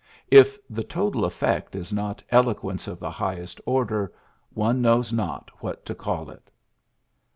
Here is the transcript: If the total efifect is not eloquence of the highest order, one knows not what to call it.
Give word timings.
If 0.31 0.57
the 0.67 0.81
total 0.81 1.21
efifect 1.29 1.75
is 1.75 1.93
not 1.93 2.23
eloquence 2.31 2.87
of 2.87 2.99
the 2.99 3.11
highest 3.11 3.61
order, 3.67 4.11
one 4.51 4.81
knows 4.81 5.13
not 5.13 5.51
what 5.59 5.85
to 5.85 5.93
call 5.93 6.31
it. 6.31 6.49